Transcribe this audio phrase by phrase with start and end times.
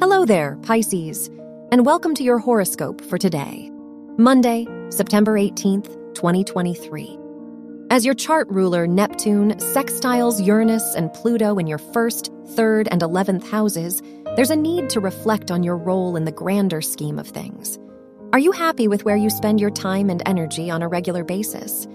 [0.00, 1.26] Hello there, Pisces,
[1.72, 3.68] and welcome to your horoscope for today,
[4.16, 7.18] Monday, September 18th, 2023.
[7.90, 13.48] As your chart ruler, Neptune, sextiles Uranus and Pluto in your first, third, and 11th
[13.48, 14.00] houses,
[14.36, 17.76] there's a need to reflect on your role in the grander scheme of things.
[18.32, 21.88] Are you happy with where you spend your time and energy on a regular basis?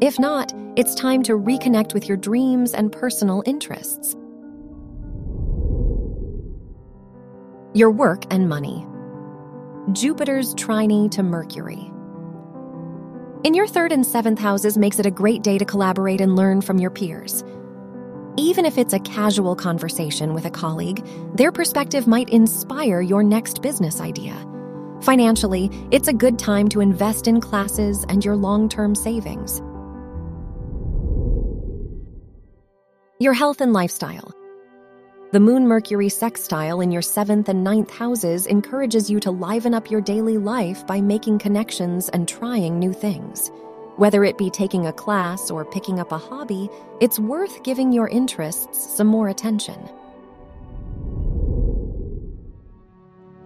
[0.00, 4.16] If not, it's time to reconnect with your dreams and personal interests.
[7.74, 8.86] Your work and money.
[9.92, 11.90] Jupiter's trine to Mercury.
[13.44, 16.60] In your third and seventh houses makes it a great day to collaborate and learn
[16.60, 17.42] from your peers.
[18.36, 21.02] Even if it's a casual conversation with a colleague,
[21.34, 24.36] their perspective might inspire your next business idea.
[25.00, 29.62] Financially, it's a good time to invest in classes and your long term savings.
[33.18, 34.34] Your health and lifestyle.
[35.32, 39.90] The Moon Mercury sextile in your seventh and ninth houses encourages you to liven up
[39.90, 43.50] your daily life by making connections and trying new things.
[43.96, 46.68] Whether it be taking a class or picking up a hobby,
[47.00, 49.88] it's worth giving your interests some more attention.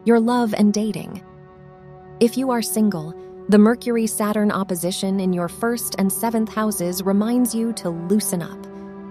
[0.05, 1.23] Your love and dating.
[2.19, 3.15] If you are single,
[3.49, 8.59] the Mercury Saturn opposition in your first and seventh houses reminds you to loosen up.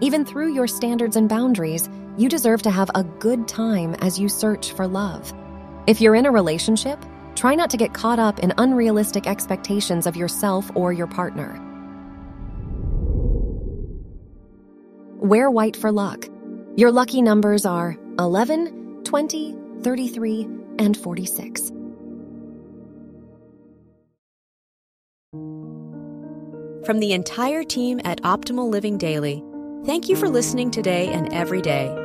[0.01, 1.87] Even through your standards and boundaries,
[2.17, 5.33] you deserve to have a good time as you search for love.
[5.87, 7.03] If you're in a relationship,
[7.35, 11.61] try not to get caught up in unrealistic expectations of yourself or your partner.
[15.17, 16.27] Wear white for luck.
[16.75, 20.47] Your lucky numbers are 11, 20, 33,
[20.79, 21.71] and 46.
[26.85, 29.43] From the entire team at Optimal Living Daily,
[29.85, 32.04] thank you for listening today and every day.